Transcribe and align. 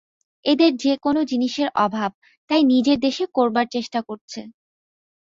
এদের 0.45 0.71
যে-কোন 0.77 1.15
জিনিষের 1.23 1.69
অভাব, 1.77 2.11
তাই 2.49 2.61
নিজের 2.65 2.97
দেশে 2.99 3.23
করবার 3.35 3.65
চেষ্টা 3.67 3.99
করছে। 4.01 4.41